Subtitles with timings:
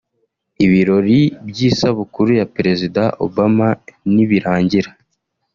[0.65, 3.67] Ibirori by’isabukuru ya Perezida Obama
[4.13, 4.89] nibirangira